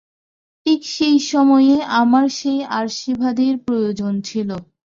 ঠিক 0.65 0.81
সেই 0.91 1.17
সময়ে 1.31 1.73
আমার 2.01 2.25
সেই 2.39 2.59
আশীর্বাদের 2.79 3.53
প্রয়োজন 3.65 4.13
ছিল। 4.21 4.49